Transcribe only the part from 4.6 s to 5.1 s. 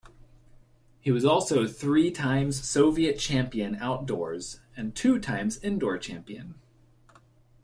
and